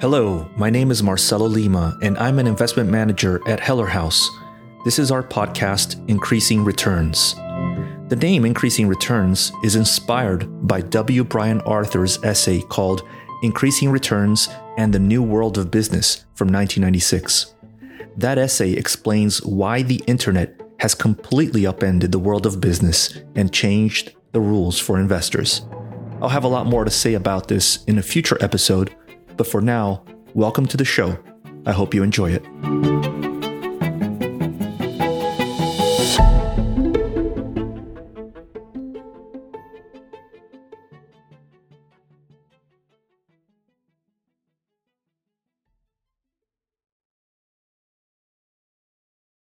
[0.00, 4.30] Hello, my name is Marcelo Lima, and I'm an investment manager at Heller House.
[4.84, 7.34] This is our podcast, Increasing Returns.
[8.06, 11.24] The name Increasing Returns is inspired by W.
[11.24, 13.02] Brian Arthur's essay called
[13.42, 17.56] Increasing Returns and the New World of Business from 1996.
[18.16, 24.12] That essay explains why the internet has completely upended the world of business and changed
[24.30, 25.62] the rules for investors.
[26.22, 28.94] I'll have a lot more to say about this in a future episode,
[29.38, 31.16] but for now, welcome to the show.
[31.64, 33.07] I hope you enjoy it.